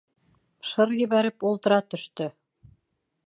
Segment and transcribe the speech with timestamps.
[0.69, 2.31] Шыр ебәреп, ултыра төштө.